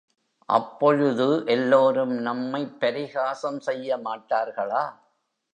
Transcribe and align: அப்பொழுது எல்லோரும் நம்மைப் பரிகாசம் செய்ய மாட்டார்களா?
அப்பொழுது 0.49 1.27
எல்லோரும் 1.47 2.13
நம்மைப் 2.21 2.79
பரிகாசம் 2.79 3.59
செய்ய 3.59 3.97
மாட்டார்களா? 3.97 4.83